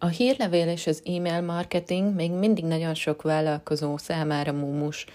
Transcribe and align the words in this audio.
A 0.00 0.06
hírlevél 0.06 0.68
és 0.68 0.86
az 0.86 1.02
e-mail 1.04 1.40
marketing 1.40 2.14
még 2.14 2.30
mindig 2.30 2.64
nagyon 2.64 2.94
sok 2.94 3.22
vállalkozó 3.22 3.96
számára 3.96 4.52
mumus. 4.52 5.06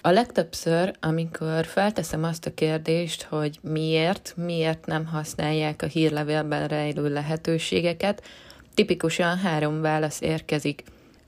A 0.00 0.10
legtöbbször, 0.10 0.94
amikor 1.00 1.66
felteszem 1.66 2.24
azt 2.24 2.46
a 2.46 2.54
kérdést, 2.54 3.22
hogy 3.22 3.58
miért, 3.62 4.34
miért 4.36 4.86
nem 4.86 5.06
használják 5.06 5.82
a 5.82 5.86
hírlevélben 5.86 6.68
rejlő 6.68 7.12
lehetőségeket, 7.12 8.22
tipikusan 8.74 9.36
három 9.38 9.80
válasz 9.80 10.20
érkezik. 10.20 10.82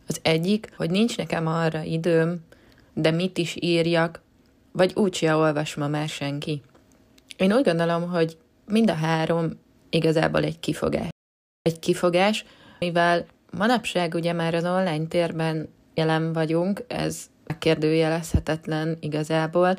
Az 0.08 0.20
egyik, 0.22 0.72
hogy 0.76 0.90
nincs 0.90 1.16
nekem 1.16 1.46
arra 1.46 1.82
időm, 1.82 2.44
de 2.94 3.10
mit 3.10 3.38
is 3.38 3.56
írjak, 3.60 4.22
vagy 4.72 4.92
úgyse 4.94 5.34
olvas 5.34 5.74
ma 5.74 5.88
már 5.88 6.08
senki. 6.08 6.62
Én 7.36 7.52
úgy 7.52 7.64
gondolom, 7.64 8.10
hogy 8.10 8.36
mind 8.66 8.90
a 8.90 8.94
három 8.94 9.50
igazából 9.90 10.42
egy 10.44 10.60
kifogás. 10.60 11.08
Egy 11.62 11.78
kifogás, 11.78 12.44
mivel 12.78 13.26
manapság 13.50 14.14
ugye 14.14 14.32
már 14.32 14.54
az 14.54 14.64
online 14.64 15.06
térben 15.06 15.68
jelen 15.94 16.32
vagyunk, 16.32 16.84
ez 16.88 17.26
kérdőjelezhetetlen 17.58 18.96
igazából, 19.00 19.78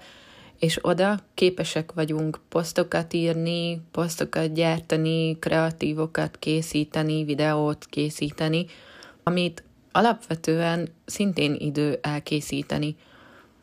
és 0.60 0.80
oda 0.82 1.20
képesek 1.34 1.92
vagyunk 1.92 2.40
posztokat 2.50 3.14
írni, 3.14 3.82
posztokat 3.92 4.54
gyártani, 4.54 5.40
kreatívokat 5.40 6.38
készíteni, 6.40 7.24
videót 7.24 7.86
készíteni, 7.86 8.66
amit 9.24 9.64
alapvetően 9.92 10.90
szintén 11.06 11.56
idő 11.60 12.00
elkészíteni. 12.02 12.96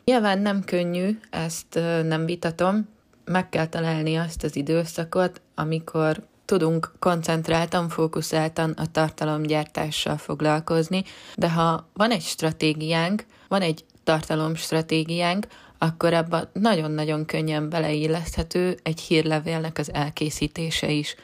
Nyilván 0.05 0.39
nem 0.39 0.65
könnyű, 0.65 1.19
ezt 1.31 1.75
nem 2.05 2.27
vitatom, 2.27 2.89
meg 3.25 3.49
kell 3.49 3.67
találni 3.67 4.17
azt 4.17 4.45
az 4.45 4.57
időszakot, 4.57 5.41
amikor 5.55 6.23
tudunk 6.45 6.93
koncentráltan, 6.99 7.89
fókuszáltan 7.89 8.71
a 8.71 8.87
tartalomgyártással 8.87 10.17
foglalkozni, 10.17 11.05
de 11.37 11.51
ha 11.51 11.89
van 11.93 12.11
egy 12.11 12.23
stratégiánk, 12.23 13.25
van 13.49 13.61
egy 13.63 13.85
tartalomstratégiánk, 14.05 15.47
akkor 15.79 16.13
abban 16.13 16.49
nagyon-nagyon 16.53 17.25
könnyen 17.25 17.69
beleilleszthető 17.69 18.79
egy 18.83 19.01
hírlevélnek 19.01 19.79
az 19.79 19.93
elkészítése 19.93 20.91
is. 20.91 21.15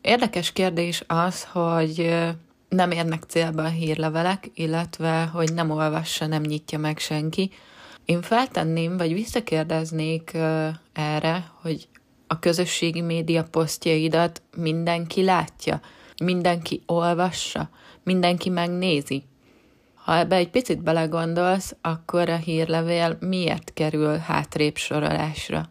Érdekes 0.00 0.52
kérdés 0.52 1.04
az, 1.06 1.44
hogy 1.44 2.16
nem 2.68 2.90
érnek 2.90 3.22
célba 3.22 3.62
a 3.64 3.68
hírlevelek, 3.68 4.50
illetve 4.54 5.24
hogy 5.24 5.52
nem 5.54 5.70
olvassa, 5.70 6.26
nem 6.26 6.42
nyitja 6.42 6.78
meg 6.78 6.98
senki. 6.98 7.50
Én 8.04 8.22
feltenném, 8.22 8.96
vagy 8.96 9.12
visszakérdeznék 9.12 10.36
erre, 10.92 11.50
hogy 11.60 11.88
a 12.28 12.38
közösségi 12.38 13.00
média 13.00 13.44
posztjaidat 13.50 14.42
mindenki 14.56 15.24
látja, 15.24 15.80
mindenki 16.24 16.82
olvassa, 16.86 17.68
mindenki 18.02 18.48
megnézi. 18.48 19.22
Ha 19.94 20.18
ebbe 20.18 20.36
egy 20.36 20.50
picit 20.50 20.82
belegondolsz, 20.82 21.76
akkor 21.80 22.28
a 22.28 22.36
hírlevél 22.36 23.16
miért 23.20 23.72
kerül 23.74 24.16
hátrébb 24.16 24.76
sorolásra? 24.76 25.70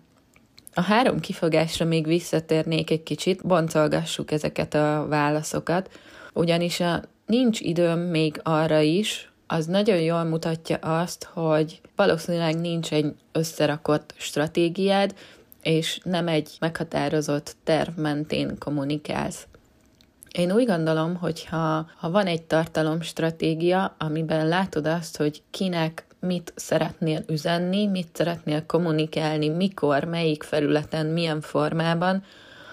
A 0.74 0.82
három 0.82 1.20
kifogásra 1.20 1.86
még 1.86 2.06
visszatérnék 2.06 2.90
egy 2.90 3.04
kicsit, 3.04 3.46
boncolgassuk 3.48 4.32
ezeket 4.32 4.74
a 4.74 5.06
válaszokat, 5.10 5.90
ugyanis 6.34 6.80
a 6.80 7.02
nincs 7.26 7.60
időm 7.60 8.00
még 8.00 8.40
arra 8.44 8.80
is, 8.80 9.32
az 9.48 9.66
nagyon 9.66 10.00
jól 10.00 10.24
mutatja 10.24 10.78
azt, 10.78 11.30
hogy 11.34 11.82
valószínűleg 11.96 12.60
nincs 12.60 12.94
egy 12.94 13.14
összerakott 13.32 14.14
stratégiád, 14.18 15.16
és 15.68 16.00
nem 16.04 16.28
egy 16.28 16.50
meghatározott 16.60 17.56
terv 17.64 17.98
mentén 17.98 18.58
kommunikálsz. 18.58 19.48
Én 20.32 20.52
úgy 20.52 20.66
gondolom, 20.66 21.16
hogy 21.16 21.46
ha, 21.46 21.90
ha 21.98 22.10
van 22.12 22.26
egy 22.26 22.44
tartalomstratégia, 22.44 23.96
amiben 23.98 24.48
látod 24.48 24.86
azt, 24.86 25.18
hogy 25.18 25.42
kinek 25.52 26.06
mit 26.20 26.54
szeretnél 26.56 27.24
üzenni, 27.28 27.88
mit 27.88 28.08
szeretnél 28.14 28.66
kommunikálni, 28.66 29.50
mikor, 29.50 30.04
melyik 30.04 30.44
felületen, 30.44 31.06
milyen 31.06 31.42
formában, 31.42 32.24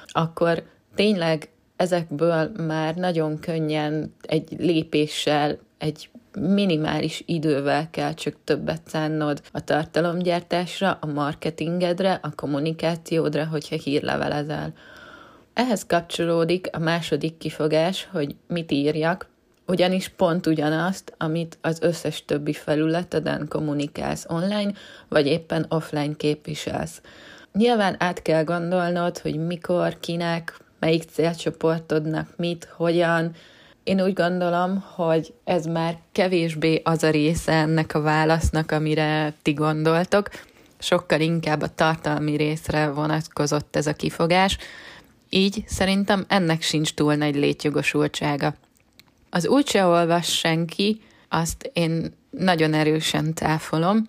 akkor 0.07 0.63
tényleg 0.95 1.51
ezekből 1.77 2.51
már 2.67 2.95
nagyon 2.95 3.39
könnyen 3.39 4.15
egy 4.23 4.49
lépéssel, 4.59 5.59
egy 5.79 6.11
minimális 6.41 7.23
idővel 7.27 7.91
kell 7.91 8.15
csak 8.15 8.35
többet 8.45 8.83
szánnod 8.87 9.41
a 9.53 9.65
tartalomgyártásra, 9.65 10.99
a 11.01 11.07
marketingedre, 11.07 12.19
a 12.23 12.35
kommunikációdra, 12.35 13.47
hogyha 13.47 13.77
hírlevelezel. 13.77 14.73
Ehhez 15.55 15.87
kapcsolódik 15.87 16.69
a 16.73 16.79
második 16.79 17.39
kifogás, 17.39 18.09
hogy 18.13 18.37
mit 18.47 18.73
írjak, 18.73 19.29
ugyanis 19.67 20.09
pont 20.09 20.47
ugyanazt, 20.47 21.15
amit 21.19 21.59
az 21.61 21.79
összes 21.83 22.25
többi 22.25 22.53
felületeden 22.53 23.47
kommunikálsz 23.49 24.27
online, 24.29 24.73
vagy 25.09 25.27
éppen 25.27 25.67
offline 25.69 26.15
képviselsz. 26.17 27.01
Nyilván 27.53 27.97
át 27.99 28.23
kell 28.23 28.45
gondolnod, 28.45 29.19
hogy 29.19 29.47
mikor, 29.47 30.01
kinek, 30.01 30.59
melyik 30.79 31.03
célcsoportodnak 31.03 32.29
mit, 32.37 32.69
hogyan. 32.77 33.35
Én 33.85 34.01
úgy 34.01 34.13
gondolom, 34.13 34.85
hogy 34.95 35.35
ez 35.45 35.67
már 35.67 35.99
kevésbé 36.13 36.81
az 36.85 37.03
a 37.03 37.11
része 37.11 37.53
ennek 37.53 37.95
a 37.95 38.01
válasznak, 38.01 38.71
amire 38.71 39.35
ti 39.43 39.53
gondoltok, 39.53 40.29
sokkal 40.79 41.21
inkább 41.21 41.63
a 41.63 41.75
tartalmi 41.75 42.37
részre 42.37 42.89
vonatkozott 42.91 43.77
ez 43.77 43.87
a 43.87 43.93
kifogás, 43.93 44.59
így 45.29 45.65
szerintem 45.67 46.25
ennek 46.29 46.63
sincs 46.63 46.95
túl 46.95 47.15
nagy 47.15 47.35
létjogosultsága. 47.35 48.55
Az 49.31 49.47
úgyse 49.47 49.85
olvas 49.85 50.37
senki, 50.37 51.01
azt 51.29 51.71
én 51.73 52.13
nagyon 52.31 52.75
erősen 52.75 53.35
táfolom. 53.35 54.09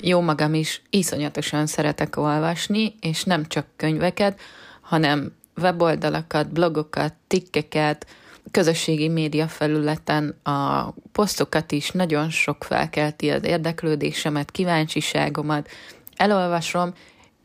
Jó 0.00 0.20
magam 0.20 0.54
is 0.54 0.82
iszonyatosan 0.90 1.66
szeretek 1.66 2.16
olvasni, 2.16 2.94
és 3.00 3.24
nem 3.24 3.46
csak 3.46 3.66
könyveket, 3.76 4.40
hanem 4.80 5.32
weboldalakat, 5.56 6.52
blogokat, 6.52 7.14
tikkeket, 7.26 8.06
közösségi 8.50 9.08
média 9.08 9.48
felületen 9.48 10.34
a 10.42 10.90
posztokat 11.12 11.72
is 11.72 11.90
nagyon 11.90 12.30
sok 12.30 12.64
felkelti 12.64 13.30
az 13.30 13.44
érdeklődésemet, 13.44 14.50
kíváncsiságomat, 14.50 15.68
elolvasom, 16.16 16.92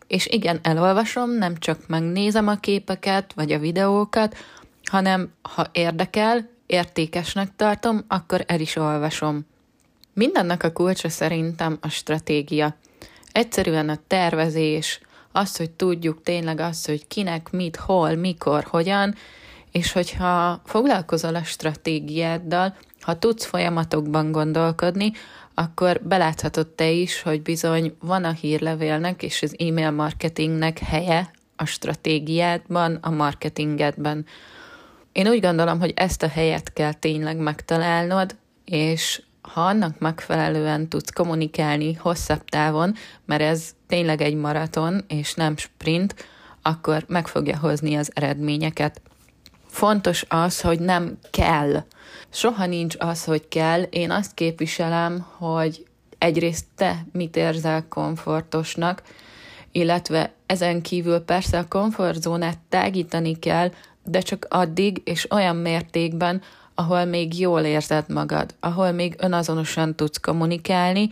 és 0.08 0.28
igen, 0.28 0.60
elolvasom, 0.62 1.32
nem 1.32 1.58
csak 1.58 1.88
megnézem 1.88 2.48
a 2.48 2.56
képeket 2.56 3.34
vagy 3.34 3.52
a 3.52 3.60
videókat, 3.60 4.38
hanem 4.84 5.32
ha 5.42 5.68
érdekel, 5.72 6.50
értékesnek 6.66 7.56
tartom, 7.56 8.04
akkor 8.08 8.44
el 8.48 8.60
is 8.60 8.76
olvasom. 8.76 9.46
Mindennek 10.14 10.64
a 10.64 10.72
kulcsa 10.72 11.10
szerintem 11.10 11.78
a 11.82 11.90
stratégia. 11.90 12.76
Egyszerűen 13.32 13.90
a 13.90 14.00
tervezés, 14.08 15.00
az, 15.32 15.58
hogy 15.58 15.72
tudjuk 15.72 16.24
tényleg 16.24 16.60
azt, 16.60 16.86
hogy 16.86 17.08
kinek, 17.08 17.52
mit, 17.52 17.76
hol, 17.76 18.16
mikor, 18.16 18.64
hogyan, 18.70 19.16
és 19.74 19.92
hogyha 19.92 20.62
foglalkozol 20.66 21.36
a 21.36 21.44
stratégiáddal, 21.44 22.76
ha 23.02 23.20
tudsz 23.20 23.46
folyamatokban 23.46 24.32
gondolkodni, 24.32 25.12
akkor 25.54 26.02
beláthatod 26.04 26.68
te 26.68 26.90
is, 26.90 27.22
hogy 27.22 27.42
bizony 27.42 27.96
van 28.00 28.24
a 28.24 28.32
hírlevélnek 28.32 29.24
és 29.24 29.42
az 29.42 29.56
e-mail 29.60 29.92
marketingnek 29.92 30.80
helye 30.80 31.32
a 31.56 31.66
stratégiádban, 31.66 32.98
a 33.02 33.10
marketingedben. 33.10 34.26
Én 35.12 35.28
úgy 35.28 35.40
gondolom, 35.40 35.80
hogy 35.80 35.94
ezt 35.96 36.24
a 36.24 36.28
helyet 36.28 36.74
kell 36.74 36.94
tényleg 36.94 37.38
megtalálnod, 37.38 38.36
és 38.66 39.22
ha 39.42 39.62
annak 39.62 40.00
megfelelően 40.00 40.88
tudsz 40.88 41.10
kommunikálni 41.10 41.94
hosszabb 41.94 42.46
távon, 42.46 42.94
mert 43.26 43.42
ez 43.42 43.70
tényleg 43.88 44.22
egy 44.22 44.36
maraton 44.36 45.04
és 45.08 45.34
nem 45.34 45.58
sprint, 45.58 46.16
akkor 46.62 47.06
meg 47.08 47.28
fogja 47.28 47.58
hozni 47.58 47.96
az 47.96 48.12
eredményeket. 48.14 49.02
Fontos 49.84 50.26
az, 50.28 50.62
hogy 50.62 50.80
nem 50.80 51.18
kell. 51.32 51.84
Soha 52.30 52.66
nincs 52.66 52.96
az, 53.00 53.24
hogy 53.24 53.48
kell. 53.48 53.82
Én 53.82 54.12
azt 54.12 54.34
képviselem, 54.34 55.26
hogy 55.38 55.86
egyrészt 56.18 56.66
te 56.76 57.06
mit 57.12 57.36
érzel 57.36 57.86
komfortosnak, 57.90 59.04
illetve 59.72 60.34
ezen 60.46 60.82
kívül 60.82 61.20
persze 61.20 61.58
a 61.58 61.68
komfortzónát 61.68 62.58
tágítani 62.70 63.40
kell, 63.40 63.72
de 64.04 64.20
csak 64.20 64.46
addig 64.50 65.02
és 65.04 65.32
olyan 65.32 65.56
mértékben, 65.56 66.42
ahol 66.76 67.06
még 67.06 67.40
jól 67.40 67.62
érzed 67.62 68.10
magad, 68.10 68.56
ahol 68.60 68.92
még 68.92 69.16
önazonosan 69.18 69.96
tudsz 69.96 70.20
kommunikálni, 70.20 71.10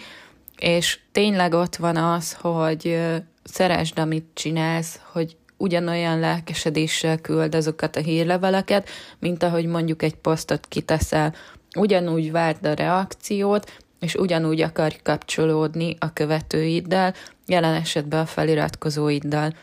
és 0.57 0.99
tényleg 1.11 1.53
ott 1.53 1.75
van 1.75 1.95
az, 1.97 2.33
hogy 2.33 2.99
szeresd, 3.43 3.99
amit 3.99 4.29
csinálsz, 4.33 4.99
hogy 5.11 5.35
ugyanolyan 5.61 6.19
lelkesedéssel 6.19 7.17
küld 7.17 7.55
azokat 7.55 7.95
a 7.95 7.99
hírleveleket, 7.99 8.89
mint 9.19 9.43
ahogy 9.43 9.65
mondjuk 9.65 10.03
egy 10.03 10.15
posztot 10.15 10.65
kiteszel. 10.67 11.33
Ugyanúgy 11.77 12.31
várd 12.31 12.65
a 12.65 12.73
reakciót, 12.73 13.79
és 13.99 14.15
ugyanúgy 14.15 14.61
akarj 14.61 14.95
kapcsolódni 15.03 15.95
a 15.99 16.13
követőiddel, 16.13 17.13
jelen 17.45 17.73
esetben 17.73 18.19
a 18.19 18.25
feliratkozóiddal. 18.25 19.53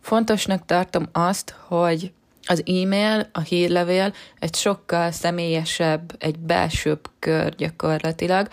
Fontosnak 0.00 0.64
tartom 0.64 1.08
azt, 1.12 1.54
hogy 1.66 2.12
Az 2.46 2.62
e-mail, 2.66 3.28
a 3.32 3.40
hírlevél 3.40 4.12
egy 4.38 4.54
sokkal 4.54 5.10
személyesebb, 5.10 6.14
egy 6.18 6.38
belsőbb 6.38 7.10
kör 7.18 7.54
gyakorlatilag. 7.54 8.48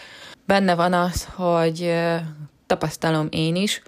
Benne 0.45 0.75
van 0.75 0.93
az, 0.93 1.27
hogy 1.35 1.93
tapasztalom 2.67 3.27
én 3.29 3.55
is, 3.55 3.81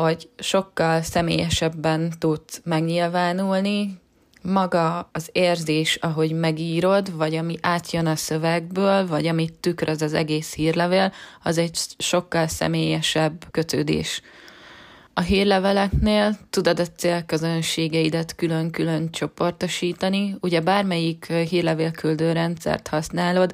hogy 0.00 0.28
sokkal 0.38 1.02
személyesebben 1.02 2.12
tudsz 2.18 2.60
megnyilvánulni, 2.64 4.00
maga 4.42 5.08
az 5.12 5.28
érzés, 5.32 5.96
ahogy 5.96 6.32
megírod, 6.32 7.16
vagy 7.16 7.34
ami 7.34 7.56
átjön 7.60 8.06
a 8.06 8.16
szövegből, 8.16 9.06
vagy 9.06 9.26
amit 9.26 9.52
tükröz 9.52 10.02
az 10.02 10.12
egész 10.12 10.54
hírlevél, 10.54 11.12
az 11.42 11.58
egy 11.58 11.78
sokkal 11.98 12.46
személyesebb 12.46 13.44
kötődés. 13.50 14.22
A 15.14 15.20
hírleveleknél 15.20 16.38
tudod 16.50 16.80
a 16.80 16.86
célközönségeidet 16.86 18.34
külön-külön 18.34 19.10
csoportosítani, 19.10 20.36
ugye 20.40 20.60
bármelyik 20.60 21.26
hírlevélküldő 21.26 22.32
rendszert 22.32 22.88
használod, 22.88 23.52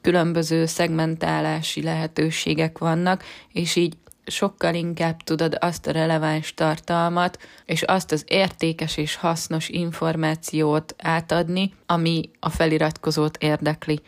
különböző 0.00 0.66
szegmentálási 0.66 1.82
lehetőségek 1.82 2.78
vannak, 2.78 3.24
és 3.52 3.76
így 3.76 3.96
sokkal 4.30 4.74
inkább 4.74 5.22
tudod 5.22 5.56
azt 5.60 5.86
a 5.86 5.90
releváns 5.90 6.54
tartalmat, 6.54 7.38
és 7.64 7.82
azt 7.82 8.12
az 8.12 8.24
értékes 8.26 8.96
és 8.96 9.14
hasznos 9.14 9.68
információt 9.68 10.94
átadni, 10.98 11.74
ami 11.86 12.30
a 12.40 12.50
feliratkozót 12.50 13.36
érdekli. 13.36 14.00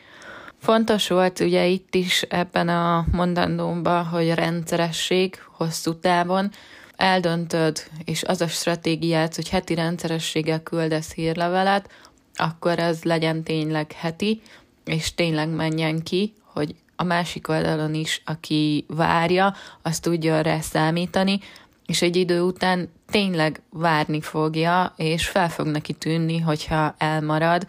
Fontos 0.58 1.08
volt 1.08 1.40
ugye 1.40 1.66
itt 1.66 1.94
is 1.94 2.22
ebben 2.22 2.68
a 2.68 3.06
mondandómban, 3.12 4.04
hogy 4.04 4.34
rendszeresség 4.34 5.42
hosszú 5.56 5.94
távon, 5.94 6.50
eldöntöd, 6.96 7.82
és 8.04 8.22
az 8.22 8.40
a 8.40 8.46
stratégiát, 8.46 9.34
hogy 9.34 9.48
heti 9.48 9.74
rendszerességgel 9.74 10.62
küldesz 10.62 11.12
hírlevelet, 11.12 11.90
akkor 12.34 12.78
ez 12.78 13.02
legyen 13.02 13.42
tényleg 13.42 13.92
heti, 13.92 14.40
és 14.84 15.14
tényleg 15.14 15.48
menjen 15.48 16.02
ki, 16.02 16.32
hogy 16.52 16.74
a 16.96 17.04
másik 17.04 17.48
oldalon 17.48 17.94
is, 17.94 18.22
aki 18.24 18.84
várja, 18.88 19.54
azt 19.82 20.02
tudja 20.02 20.40
rá 20.40 20.60
számítani, 20.60 21.40
és 21.86 22.02
egy 22.02 22.16
idő 22.16 22.40
után 22.40 22.88
tényleg 23.10 23.62
várni 23.70 24.20
fogja, 24.20 24.92
és 24.96 25.28
fel 25.28 25.48
fog 25.48 25.66
neki 25.66 25.92
tűnni, 25.92 26.38
hogyha 26.38 26.94
elmarad. 26.98 27.66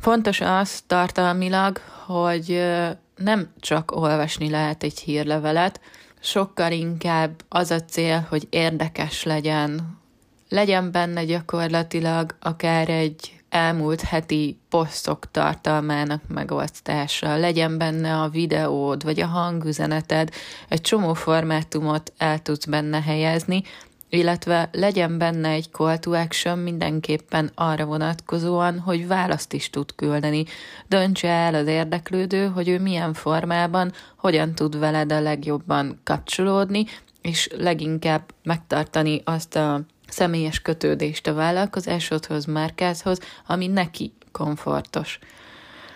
Fontos 0.00 0.40
az 0.40 0.82
tartalmilag, 0.86 1.80
hogy 2.06 2.62
nem 3.16 3.52
csak 3.60 3.90
olvasni 3.96 4.50
lehet 4.50 4.82
egy 4.82 4.98
hírlevelet, 4.98 5.80
sokkal 6.20 6.72
inkább 6.72 7.42
az 7.48 7.70
a 7.70 7.80
cél, 7.84 8.26
hogy 8.28 8.46
érdekes 8.50 9.22
legyen. 9.22 9.98
Legyen 10.48 10.90
benne 10.90 11.24
gyakorlatilag 11.24 12.36
akár 12.40 12.88
egy 12.88 13.41
elmúlt 13.52 14.00
heti 14.00 14.58
posztok 14.68 15.30
tartalmának 15.30 16.22
megosztása, 16.28 17.36
legyen 17.36 17.78
benne 17.78 18.20
a 18.20 18.28
videód, 18.28 19.04
vagy 19.04 19.20
a 19.20 19.26
hangüzeneted, 19.26 20.30
egy 20.68 20.80
csomó 20.80 21.14
formátumot 21.14 22.12
el 22.16 22.38
tudsz 22.38 22.64
benne 22.64 23.02
helyezni, 23.02 23.62
illetve 24.08 24.68
legyen 24.72 25.18
benne 25.18 25.48
egy 25.48 25.70
call 25.70 25.98
to 25.98 26.12
action 26.12 26.58
mindenképpen 26.58 27.50
arra 27.54 27.84
vonatkozóan, 27.84 28.78
hogy 28.78 29.06
választ 29.06 29.52
is 29.52 29.70
tud 29.70 29.94
küldeni. 29.94 30.44
Döntse 30.88 31.28
el 31.28 31.54
az 31.54 31.66
érdeklődő, 31.66 32.46
hogy 32.46 32.68
ő 32.68 32.78
milyen 32.78 33.14
formában, 33.14 33.92
hogyan 34.16 34.54
tud 34.54 34.78
veled 34.78 35.12
a 35.12 35.20
legjobban 35.20 36.00
kapcsolódni, 36.04 36.84
és 37.22 37.48
leginkább 37.56 38.22
megtartani 38.42 39.20
azt 39.24 39.56
a 39.56 39.80
személyes 40.12 40.60
kötődést 40.60 41.26
a 41.26 41.34
vállalkozásodhoz, 41.34 42.44
márkázhoz, 42.44 43.18
ami 43.46 43.66
neki 43.66 44.12
komfortos. 44.32 45.18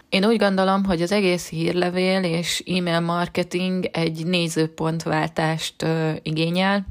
Én 0.08 0.24
úgy 0.24 0.36
gondolom, 0.36 0.84
hogy 0.84 1.02
az 1.02 1.12
egész 1.12 1.48
hírlevél 1.48 2.22
és 2.22 2.62
e-mail 2.66 3.00
marketing 3.00 3.84
egy 3.92 4.26
nézőpontváltást 4.26 5.82
ö, 5.82 6.10
igényel, 6.22 6.86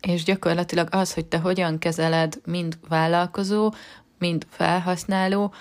és 0.00 0.24
gyakorlatilag 0.24 0.88
az, 0.90 1.14
hogy 1.14 1.26
te 1.26 1.38
hogyan 1.38 1.78
kezeled 1.78 2.40
mind 2.44 2.78
vállalkozó, 2.88 3.74
mind 4.18 4.46
felhasználó, 4.50 5.52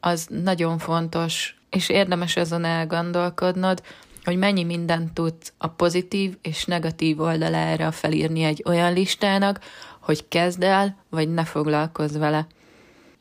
az 0.00 0.26
nagyon 0.42 0.78
fontos, 0.78 1.56
és 1.70 1.88
érdemes 1.88 2.36
azon 2.36 2.64
elgondolkodnod, 2.64 3.82
hogy 4.24 4.36
mennyi 4.36 4.64
mindent 4.64 5.12
tudsz 5.12 5.52
a 5.58 5.66
pozitív 5.66 6.36
és 6.42 6.64
negatív 6.64 7.20
oldalára 7.20 7.90
felírni 7.90 8.42
egy 8.42 8.62
olyan 8.66 8.92
listának, 8.92 9.60
hogy 10.00 10.28
kezd 10.28 10.62
el, 10.62 10.96
vagy 11.08 11.28
ne 11.28 11.44
foglalkozz 11.44 12.16
vele. 12.16 12.46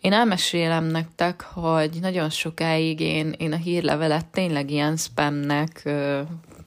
Én 0.02 0.14
elmesélem 0.14 0.84
nektek, 0.84 1.42
hogy 1.42 1.98
nagyon 2.02 2.30
sokáig 2.30 3.00
én, 3.00 3.36
én 3.38 3.54
a 3.54 3.56
hírlevelet 3.56 4.26
tényleg 4.26 4.72
ilyen 4.72 4.96
spamnek, 4.96 5.90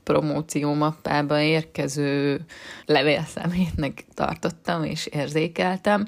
promóciómappába 0.03 1.41
érkező 1.41 2.41
levélszemétnek 2.87 4.05
tartottam 4.15 4.85
és 4.85 5.07
érzékeltem. 5.07 6.07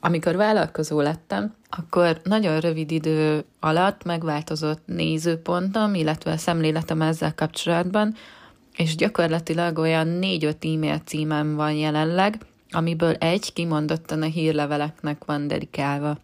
Amikor 0.00 0.36
vállalkozó 0.36 1.00
lettem, 1.00 1.54
akkor 1.70 2.20
nagyon 2.22 2.60
rövid 2.60 2.90
idő 2.90 3.44
alatt 3.60 4.04
megváltozott 4.04 4.82
nézőpontom, 4.86 5.94
illetve 5.94 6.30
a 6.30 6.36
szemléletem 6.36 7.02
ezzel 7.02 7.34
kapcsolatban, 7.34 8.14
és 8.76 8.96
gyakorlatilag 8.96 9.78
olyan 9.78 10.08
négy-öt 10.08 10.64
e-mail 10.64 10.98
címem 11.04 11.54
van 11.54 11.72
jelenleg, 11.72 12.38
amiből 12.72 13.14
egy 13.14 13.52
kimondottan 13.52 14.22
a 14.22 14.26
hírleveleknek 14.26 15.24
van 15.24 15.48
dedikálva. 15.48 16.18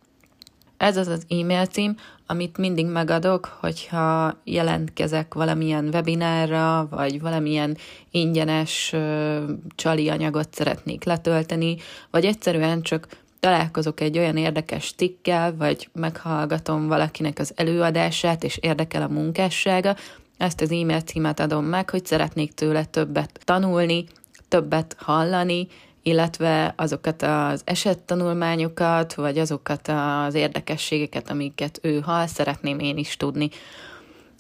Ez 0.77 0.97
az 0.97 1.07
az 1.07 1.27
e-mail 1.29 1.67
cím, 1.67 1.97
amit 2.27 2.57
mindig 2.57 2.87
megadok, 2.87 3.57
hogyha 3.61 4.41
jelentkezek 4.45 5.35
valamilyen 5.35 5.89
webinárra, 5.93 6.87
vagy 6.91 7.21
valamilyen 7.21 7.77
ingyenes 8.11 8.93
ö, 8.93 9.43
csali 9.75 10.09
anyagot 10.09 10.55
szeretnék 10.55 11.05
letölteni, 11.05 11.77
vagy 12.11 12.25
egyszerűen 12.25 12.83
csak 12.83 13.09
találkozok 13.41 14.01
egy 14.01 14.19
olyan 14.19 14.37
érdekes 14.37 14.95
tikkel, 14.95 15.57
vagy 15.57 15.89
meghallgatom 15.93 16.87
valakinek 16.87 17.39
az 17.39 17.53
előadását, 17.57 18.45
és 18.45 18.57
érdekel 18.57 19.03
a 19.03 19.09
munkássága, 19.09 19.97
ezt 20.39 20.61
az 20.61 20.71
e-mail 20.71 21.01
címet 21.01 21.41
adom 21.41 21.65
meg, 21.65 21.91
hogy 21.91 22.07
szeretnék 22.07 22.53
tőle 22.53 22.85
többet 22.85 23.41
tanulni, 23.45 24.05
többet 24.49 24.97
hallani, 24.99 25.67
illetve 26.09 26.75
azokat 26.77 27.23
az 27.23 27.63
esettanulmányokat, 27.65 29.15
vagy 29.15 29.39
azokat 29.39 29.89
az 29.89 30.35
érdekességeket, 30.35 31.31
amiket 31.31 31.79
ő 31.83 32.01
hall, 32.01 32.27
szeretném 32.27 32.79
én 32.79 32.97
is 32.97 33.17
tudni. 33.17 33.49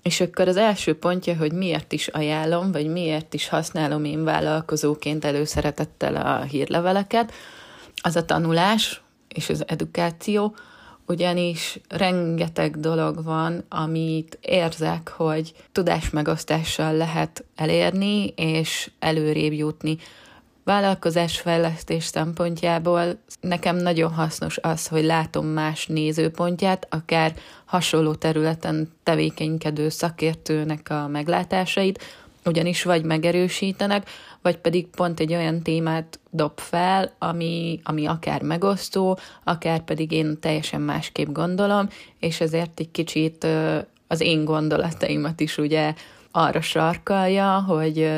És 0.02 0.20
akkor 0.20 0.48
az 0.48 0.56
első 0.56 0.98
pontja, 0.98 1.36
hogy 1.36 1.52
miért 1.52 1.92
is 1.92 2.08
ajánlom, 2.08 2.72
vagy 2.72 2.86
miért 2.86 3.34
is 3.34 3.48
használom 3.48 4.04
én 4.04 4.24
vállalkozóként 4.24 5.24
előszeretettel 5.24 6.16
a 6.16 6.42
hírleveleket, 6.42 7.32
az 8.02 8.16
a 8.16 8.24
tanulás 8.24 9.02
és 9.28 9.48
az 9.48 9.64
edukáció, 9.66 10.54
ugyanis 11.06 11.80
rengeteg 11.88 12.80
dolog 12.80 13.24
van, 13.24 13.64
amit 13.68 14.38
érzek, 14.40 15.08
hogy 15.08 15.52
tudásmegosztással 15.72 16.96
lehet 16.96 17.44
elérni, 17.56 18.26
és 18.36 18.90
előrébb 18.98 19.52
jutni 19.52 19.98
vállalkozásfejlesztés 20.68 22.04
szempontjából 22.04 23.18
nekem 23.40 23.76
nagyon 23.76 24.12
hasznos 24.12 24.58
az, 24.58 24.86
hogy 24.86 25.04
látom 25.04 25.46
más 25.46 25.86
nézőpontját, 25.86 26.86
akár 26.90 27.34
hasonló 27.64 28.14
területen 28.14 28.92
tevékenykedő 29.02 29.88
szakértőnek 29.88 30.90
a 30.90 31.06
meglátásait, 31.06 32.02
ugyanis 32.44 32.82
vagy 32.82 33.04
megerősítenek, 33.04 34.10
vagy 34.42 34.56
pedig 34.56 34.86
pont 34.86 35.20
egy 35.20 35.34
olyan 35.34 35.62
témát 35.62 36.18
dob 36.30 36.58
fel, 36.58 37.12
ami, 37.18 37.80
ami 37.82 38.06
akár 38.06 38.42
megosztó, 38.42 39.18
akár 39.44 39.80
pedig 39.80 40.12
én 40.12 40.40
teljesen 40.40 40.80
másképp 40.80 41.28
gondolom, 41.28 41.88
és 42.18 42.40
ezért 42.40 42.80
egy 42.80 42.90
kicsit 42.90 43.46
az 44.06 44.20
én 44.20 44.44
gondolataimat 44.44 45.40
is 45.40 45.58
ugye 45.58 45.94
arra 46.30 46.60
sarkalja, 46.60 47.64
hogy 47.66 48.10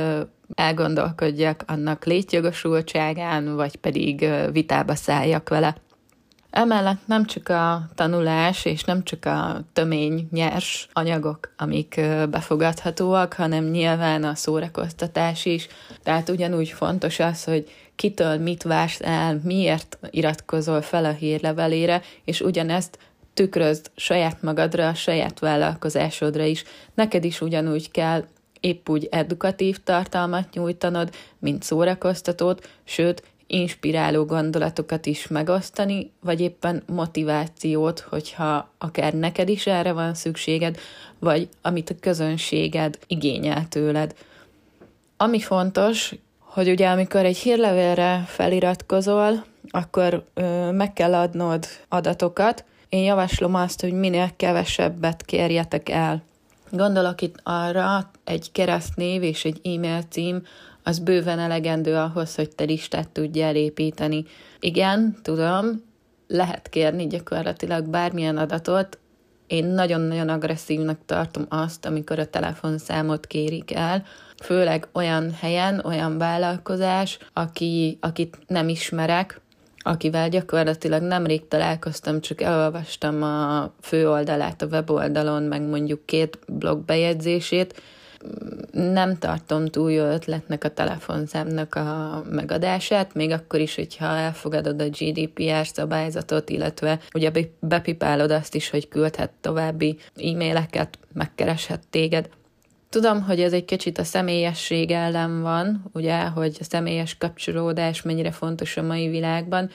elgondolkodjak 0.54 1.62
annak 1.66 2.04
létjogosultságán, 2.04 3.56
vagy 3.56 3.76
pedig 3.76 4.30
vitába 4.52 4.94
szálljak 4.94 5.48
vele. 5.48 5.76
Emellett 6.50 7.06
nem 7.06 7.26
csak 7.26 7.48
a 7.48 7.88
tanulás 7.94 8.64
és 8.64 8.84
nem 8.84 9.04
csak 9.04 9.24
a 9.24 9.60
tömény 9.72 10.28
nyers 10.30 10.88
anyagok, 10.92 11.54
amik 11.56 12.00
befogadhatóak, 12.30 13.32
hanem 13.32 13.64
nyilván 13.64 14.24
a 14.24 14.34
szórakoztatás 14.34 15.44
is. 15.44 15.68
Tehát 16.02 16.28
ugyanúgy 16.28 16.68
fontos 16.68 17.18
az, 17.18 17.44
hogy 17.44 17.70
kitől 17.96 18.38
mit 18.38 18.66
el, 18.98 19.40
miért 19.44 19.98
iratkozol 20.10 20.82
fel 20.82 21.04
a 21.04 21.12
hírlevelére, 21.12 22.02
és 22.24 22.40
ugyanezt 22.40 22.98
tükrözd 23.34 23.90
saját 23.96 24.42
magadra, 24.42 24.88
a 24.88 24.94
saját 24.94 25.38
vállalkozásodra 25.38 26.44
is. 26.44 26.64
Neked 26.94 27.24
is 27.24 27.40
ugyanúgy 27.40 27.90
kell 27.90 28.24
épp 28.60 28.88
úgy 28.88 29.08
edukatív 29.10 29.78
tartalmat 29.84 30.54
nyújtanod, 30.54 31.10
mint 31.38 31.62
szórakoztatót, 31.62 32.68
sőt, 32.84 33.22
inspiráló 33.50 34.24
gondolatokat 34.24 35.06
is 35.06 35.26
megosztani, 35.26 36.12
vagy 36.20 36.40
éppen 36.40 36.82
motivációt, 36.86 38.00
hogyha 38.00 38.70
akár 38.78 39.14
neked 39.14 39.48
is 39.48 39.66
erre 39.66 39.92
van 39.92 40.14
szükséged, 40.14 40.78
vagy 41.18 41.48
amit 41.62 41.90
a 41.90 41.94
közönséged 42.00 42.98
igényel 43.06 43.68
tőled. 43.68 44.14
Ami 45.16 45.40
fontos, 45.40 46.14
hogy 46.38 46.70
ugye 46.70 46.88
amikor 46.88 47.24
egy 47.24 47.36
hírlevélre 47.36 48.24
feliratkozol, 48.26 49.44
akkor 49.70 50.24
ö, 50.34 50.70
meg 50.70 50.92
kell 50.92 51.14
adnod 51.14 51.66
adatokat. 51.88 52.64
Én 52.88 53.02
javaslom 53.02 53.54
azt, 53.54 53.80
hogy 53.80 53.92
minél 53.92 54.30
kevesebbet 54.36 55.24
kérjetek 55.24 55.88
el. 55.88 56.22
Gondolok 56.70 57.22
itt 57.22 57.40
arra, 57.42 58.10
egy 58.24 58.52
keresztnév 58.52 59.22
és 59.22 59.44
egy 59.44 59.60
e-mail 59.64 60.02
cím, 60.02 60.42
az 60.82 60.98
bőven 60.98 61.38
elegendő 61.38 61.96
ahhoz, 61.96 62.34
hogy 62.34 62.54
te 62.54 62.64
listát 62.64 63.08
tudj 63.08 63.42
elépíteni. 63.42 64.24
Igen, 64.60 65.16
tudom, 65.22 65.82
lehet 66.26 66.68
kérni 66.68 67.06
gyakorlatilag 67.06 67.88
bármilyen 67.88 68.36
adatot, 68.36 68.98
én 69.46 69.64
nagyon-nagyon 69.64 70.28
agresszívnak 70.28 70.98
tartom 71.06 71.46
azt, 71.48 71.86
amikor 71.86 72.18
a 72.18 72.30
telefonszámot 72.30 73.26
kérik 73.26 73.74
el, 73.74 74.04
főleg 74.42 74.88
olyan 74.92 75.32
helyen, 75.32 75.80
olyan 75.84 76.18
vállalkozás, 76.18 77.18
aki, 77.32 77.98
akit 78.00 78.38
nem 78.46 78.68
ismerek, 78.68 79.40
akivel 79.82 80.28
gyakorlatilag 80.28 81.02
nemrég 81.02 81.48
találkoztam, 81.48 82.20
csak 82.20 82.40
elolvastam 82.40 83.22
a 83.22 83.72
főoldalát 83.80 84.62
a 84.62 84.66
weboldalon, 84.66 85.42
meg 85.42 85.62
mondjuk 85.62 86.06
két 86.06 86.38
blog 86.46 86.84
bejegyzését, 86.84 87.82
nem 88.72 89.18
tartom 89.18 89.66
túl 89.66 89.92
jó 89.92 90.04
ötletnek 90.04 90.64
a 90.64 90.68
telefonszámnak 90.68 91.74
a 91.74 92.22
megadását, 92.30 93.14
még 93.14 93.30
akkor 93.30 93.60
is, 93.60 93.74
hogyha 93.74 94.06
elfogadod 94.06 94.80
a 94.80 94.88
GDPR 94.88 95.66
szabályzatot, 95.66 96.50
illetve 96.50 96.98
ugye 97.14 97.30
bepipálod 97.60 98.30
azt 98.30 98.54
is, 98.54 98.70
hogy 98.70 98.88
küldhet 98.88 99.30
további 99.40 99.98
e-maileket, 100.16 100.98
megkereshet 101.12 101.80
téged. 101.90 102.28
Tudom, 102.90 103.22
hogy 103.22 103.40
ez 103.40 103.52
egy 103.52 103.64
kicsit 103.64 103.98
a 103.98 104.04
személyesség 104.04 104.90
ellen 104.90 105.42
van, 105.42 105.84
ugye, 105.92 106.22
hogy 106.22 106.56
a 106.60 106.64
személyes 106.64 107.16
kapcsolódás 107.18 108.02
mennyire 108.02 108.30
fontos 108.30 108.76
a 108.76 108.82
mai 108.82 109.08
világban, 109.08 109.70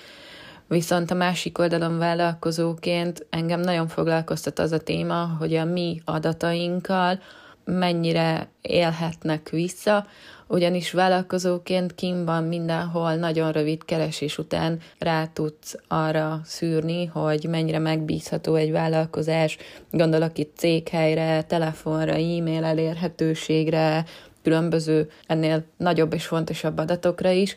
viszont 0.67 1.11
a 1.11 1.15
másik 1.15 1.57
oldalon 1.57 1.97
vállalkozóként 1.97 3.25
engem 3.29 3.59
nagyon 3.59 3.87
foglalkoztat 3.87 4.59
az 4.59 4.71
a 4.71 4.77
téma, 4.77 5.35
hogy 5.39 5.55
a 5.55 5.65
mi 5.65 6.01
adatainkkal, 6.05 7.19
mennyire 7.65 8.47
élhetnek 8.61 9.49
vissza, 9.49 10.05
ugyanis 10.47 10.91
vállalkozóként 10.91 11.93
van 12.25 12.43
mindenhol 12.43 13.15
nagyon 13.15 13.51
rövid 13.51 13.85
keresés 13.85 14.37
után 14.37 14.79
rá 14.99 15.25
tudsz 15.25 15.75
arra 15.87 16.41
szűrni, 16.43 17.05
hogy 17.05 17.45
mennyire 17.49 17.79
megbízható 17.79 18.55
egy 18.55 18.71
vállalkozás, 18.71 19.57
gondolok 19.91 20.37
itt 20.37 20.57
céghelyre, 20.57 21.43
telefonra, 21.43 22.13
e-mail 22.13 22.63
elérhetőségre, 22.63 24.05
különböző 24.43 25.09
ennél 25.27 25.63
nagyobb 25.77 26.13
és 26.13 26.25
fontosabb 26.25 26.77
adatokra 26.77 27.29
is. 27.29 27.55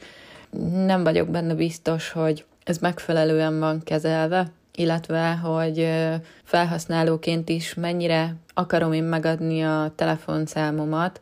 Nem 0.73 1.05
vagyok 1.05 1.29
benne 1.29 1.55
biztos, 1.55 2.11
hogy 2.11 2.45
ez 2.65 2.79
megfelelően 2.79 3.59
van 3.59 3.83
kezelve, 3.85 4.50
illetve 4.79 5.35
hogy 5.35 5.89
felhasználóként 6.45 7.49
is 7.49 7.75
mennyire 7.75 8.35
akarom 8.55 8.93
én 8.93 9.05
megadni 9.05 9.63
a 9.63 9.93
telefonszámomat. 9.97 11.21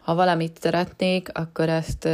Ha 0.00 0.14
valamit 0.14 0.58
szeretnék, 0.60 1.28
akkor 1.32 1.68
ezt 1.68 2.08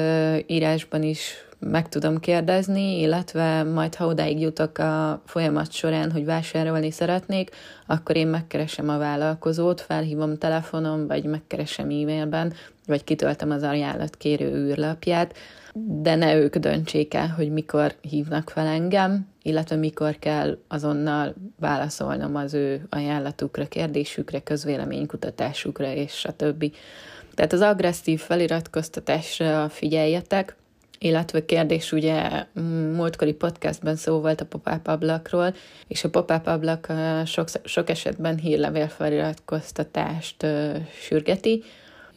írásban 0.47 1.03
is 1.03 1.35
meg 1.71 1.89
tudom 1.89 2.21
kérdezni, 2.21 3.01
illetve 3.01 3.63
majd 3.63 3.95
ha 3.95 4.07
odáig 4.07 4.41
jutok 4.41 4.79
a 4.79 5.23
folyamat 5.27 5.73
során, 5.73 6.13
hogy 6.13 6.25
vásárolni 6.25 6.91
szeretnék, 6.91 7.51
akkor 7.87 8.17
én 8.17 8.27
megkeresem 8.27 8.89
a 8.89 8.99
vállalkozót, 8.99 9.81
felhívom 9.81 10.39
telefonon, 10.39 11.07
vagy 11.07 11.25
megkeresem 11.25 11.85
e-mailben, 11.85 12.53
vagy 12.87 13.05
kitöltem 13.05 13.51
az 13.51 13.63
ajánlatkérő 13.63 14.55
űrlapját, 14.55 15.35
de 15.75 16.15
ne 16.15 16.35
ők 16.35 16.57
döntsék 16.57 17.15
el, 17.15 17.29
hogy 17.29 17.53
mikor 17.53 17.95
hívnak 18.01 18.51
fel 18.51 18.67
engem, 18.67 19.29
illetve 19.43 19.77
mikor 19.77 20.19
kell 20.19 20.59
azonnal 20.69 21.35
válaszolnom 21.61 22.37
az 22.37 22.55
ő 22.55 22.87
ajánlatukra, 22.91 23.67
kérdésükre, 23.67 24.41
közvéleménykutatásukra, 24.41 25.93
és 25.93 26.13
stb. 26.13 26.73
Tehát 27.35 27.53
az 27.53 27.61
agresszív 27.61 28.21
feliratkoztatásra 28.21 29.69
figyeljetek, 29.69 30.57
illetve 30.99 31.45
kérdés 31.45 31.93
ugye 31.93 32.47
múltkori 32.95 33.33
podcastben 33.33 33.97
szó 33.97 34.21
volt 34.21 34.41
a 34.41 34.47
pop-up 34.47 34.87
ablakról, 34.87 35.55
és 35.87 36.05
a 36.05 36.11
pop-up 36.11 36.47
ablak 36.47 36.93
sok, 37.27 37.49
sok 37.65 37.91
esetben 37.91 38.39
hírlevél 38.39 38.89
feliratkoztatást 38.89 40.47
sürgeti. 41.01 41.63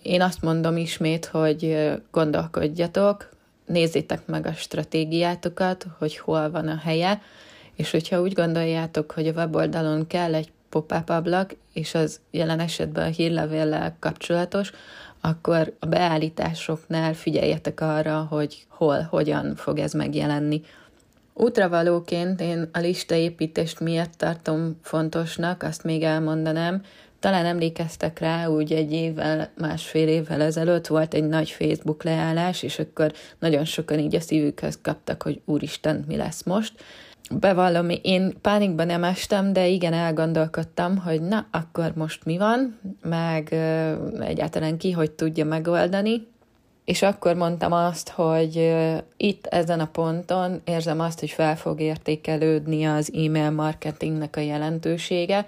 Én 0.01 0.21
azt 0.21 0.41
mondom 0.41 0.77
ismét, 0.77 1.25
hogy 1.25 1.91
gondolkodjatok, 2.11 3.29
nézzétek 3.65 4.25
meg 4.25 4.45
a 4.45 4.53
stratégiátokat, 4.53 5.85
hogy 5.97 6.17
hol 6.17 6.51
van 6.51 6.67
a 6.67 6.77
helye, 6.77 7.21
és 7.75 7.91
hogyha 7.91 8.21
úgy 8.21 8.33
gondoljátok, 8.33 9.11
hogy 9.11 9.27
a 9.27 9.31
weboldalon 9.31 10.07
kell 10.07 10.33
egy 10.33 10.51
pop-up 10.69 11.09
ablak, 11.09 11.55
és 11.73 11.95
az 11.95 12.19
jelen 12.31 12.59
esetben 12.59 13.05
a 13.07 13.11
hírlevéllel 13.11 13.97
kapcsolatos, 13.99 14.71
akkor 15.21 15.73
a 15.79 15.85
beállításoknál 15.85 17.13
figyeljetek 17.13 17.81
arra, 17.81 18.27
hogy 18.29 18.65
hol, 18.67 19.07
hogyan 19.09 19.55
fog 19.55 19.79
ez 19.79 19.93
megjelenni. 19.93 20.61
Útravalóként 21.33 22.41
én 22.41 22.69
a 22.73 22.79
listaépítést 22.79 23.79
miért 23.79 24.17
tartom 24.17 24.77
fontosnak, 24.81 25.63
azt 25.63 25.83
még 25.83 26.03
elmondanám, 26.03 26.81
talán 27.19 27.45
emlékeztek 27.45 28.19
rá, 28.19 28.47
úgy 28.47 28.73
egy 28.73 28.91
évvel, 28.91 29.49
másfél 29.57 30.07
évvel 30.07 30.41
ezelőtt 30.41 30.87
volt 30.87 31.13
egy 31.13 31.27
nagy 31.27 31.49
Facebook 31.49 32.03
leállás, 32.03 32.63
és 32.63 32.79
akkor 32.79 33.13
nagyon 33.39 33.65
sokan 33.65 33.99
így 33.99 34.15
a 34.15 34.19
szívükhöz 34.19 34.79
kaptak, 34.81 35.23
hogy 35.23 35.41
úristen, 35.45 36.03
mi 36.07 36.15
lesz 36.15 36.43
most. 36.43 36.73
Bevallom, 37.31 37.89
én 38.01 38.33
pánikban 38.41 38.85
nem 38.85 39.03
estem, 39.03 39.53
de 39.53 39.67
igen 39.67 39.93
elgondolkodtam, 39.93 40.97
hogy 40.97 41.21
na, 41.21 41.45
akkor 41.51 41.91
most 41.95 42.25
mi 42.25 42.37
van, 42.37 42.79
meg 43.01 43.53
egyáltalán 44.19 44.77
ki, 44.77 44.91
hogy 44.91 45.11
tudja 45.11 45.45
megoldani, 45.45 46.27
és 46.85 47.01
akkor 47.01 47.35
mondtam 47.35 47.71
azt, 47.71 48.09
hogy 48.09 48.75
itt 49.17 49.45
ezen 49.45 49.79
a 49.79 49.85
ponton 49.85 50.61
érzem 50.65 50.99
azt, 50.99 51.19
hogy 51.19 51.29
fel 51.29 51.57
fog 51.57 51.79
értékelődni 51.79 52.85
az 52.85 53.11
e-mail 53.13 53.49
marketingnek 53.49 54.35
a 54.35 54.39
jelentősége, 54.39 55.45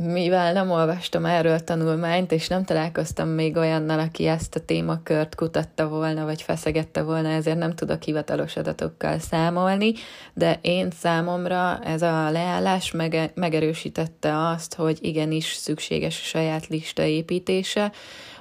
mivel 0.00 0.52
nem 0.52 0.70
olvastam 0.70 1.24
erről 1.24 1.60
tanulmányt, 1.60 2.32
és 2.32 2.48
nem 2.48 2.64
találkoztam 2.64 3.28
még 3.28 3.56
olyannal, 3.56 3.98
aki 3.98 4.26
ezt 4.26 4.54
a 4.54 4.64
témakört 4.64 5.34
kutatta 5.34 5.88
volna, 5.88 6.24
vagy 6.24 6.42
feszegette 6.42 7.02
volna, 7.02 7.28
ezért 7.28 7.58
nem 7.58 7.74
tudok 7.74 8.02
hivatalos 8.02 8.56
adatokkal 8.56 9.18
számolni, 9.18 9.92
de 10.34 10.58
én 10.60 10.90
számomra 10.90 11.78
ez 11.84 12.02
a 12.02 12.30
leállás 12.30 12.90
mege- 12.90 13.36
megerősítette 13.36 14.48
azt, 14.48 14.74
hogy 14.74 14.98
igenis 15.00 15.52
szükséges 15.52 16.20
a 16.20 16.24
saját 16.24 16.66
lista 16.66 17.02
építése, 17.02 17.92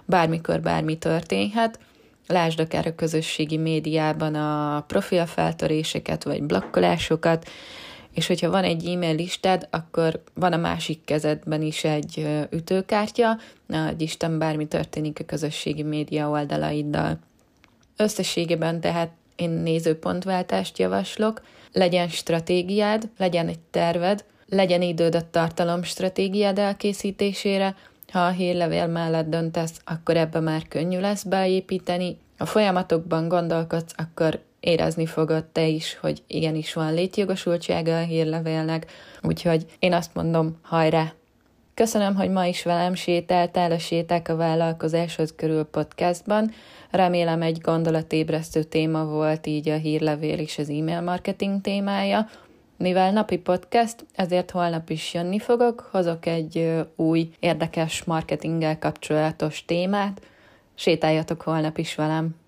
bármikor 0.06 0.62
bármi 0.62 0.98
történhet, 0.98 1.80
Lásd 2.28 2.60
akár 2.60 2.88
a 2.88 2.96
közösségi 2.96 3.58
médiában 3.58 4.36
a 4.36 4.82
profilfeltöréseket, 4.88 6.24
vagy 6.24 6.44
blokkolásokat, 6.44 7.50
és 8.18 8.28
hogyha 8.28 8.50
van 8.50 8.64
egy 8.64 8.88
e-mail 8.88 9.16
listád, 9.16 9.68
akkor 9.72 10.24
van 10.34 10.54
a 10.54 10.58
másik 10.58 11.06
kezedben 11.06 11.62
is 11.62 11.84
egy 11.84 12.28
ütőkártya, 12.50 13.38
hogy 13.68 14.02
Isten 14.02 14.38
bármi 14.38 14.68
történik 14.68 15.20
a 15.20 15.24
közösségi 15.24 15.84
média 15.84 16.30
oldalaiddal. 16.30 17.20
Összességében 17.98 18.80
tehát 18.80 19.12
én 19.36 19.50
nézőpontváltást 19.50 20.80
javaslok, 20.80 21.42
legyen 21.74 22.08
stratégiád, 22.08 23.10
legyen 23.18 23.48
egy 23.48 23.60
terved, 23.72 24.26
legyen 24.50 24.82
időd 24.82 25.16
a 25.16 25.30
tartalom 25.30 25.84
stratégiád 25.84 26.60
elkészítésére, 26.60 27.76
ha 28.12 28.20
a 28.20 28.30
hírlevél 28.30 28.88
mellett 28.88 29.30
döntesz, 29.30 29.82
akkor 29.86 30.18
ebbe 30.18 30.40
már 30.40 30.68
könnyű 30.68 31.00
lesz 31.00 31.24
beépíteni. 31.24 32.18
Ha 32.38 32.46
folyamatokban 32.46 33.28
gondolkodsz, 33.28 33.94
akkor 33.96 34.40
érezni 34.68 35.06
fogod 35.06 35.46
te 35.46 35.68
is, 35.68 35.98
hogy 36.02 36.24
igenis 36.28 36.74
van 36.74 36.94
létjogosultsága 36.94 37.98
a 37.98 38.04
hírlevélnek, 38.04 38.92
úgyhogy 39.22 39.66
én 39.80 39.94
azt 39.94 40.14
mondom, 40.14 40.58
hajrá! 40.62 41.14
Köszönöm, 41.74 42.16
hogy 42.16 42.30
ma 42.30 42.46
is 42.46 42.64
velem 42.64 42.94
sétáltál 42.94 43.72
a 43.72 43.78
Séták 43.78 44.30
a 44.30 44.36
vállalkozáshoz 44.36 45.34
körül 45.36 45.64
podcastban. 45.64 46.52
Remélem 46.92 47.42
egy 47.42 47.62
gondolatébresztő 47.62 48.64
téma 48.64 49.06
volt 49.06 49.48
így 49.48 49.70
a 49.70 49.76
hírlevél 49.76 50.40
és 50.40 50.58
az 50.58 50.70
e-mail 50.70 51.02
marketing 51.02 51.62
témája. 51.62 52.30
Mivel 52.78 53.12
napi 53.12 53.38
podcast, 53.38 54.06
ezért 54.16 54.52
holnap 54.52 54.90
is 54.90 55.14
jönni 55.14 55.40
fogok, 55.40 55.90
hozok 55.92 56.26
egy 56.26 56.86
új, 56.96 57.30
érdekes 57.40 58.04
marketinggel 58.04 58.80
kapcsolatos 58.80 59.66
témát. 59.66 60.22
Sétáljatok 60.76 61.42
holnap 61.42 61.78
is 61.78 61.96
velem! 61.96 62.47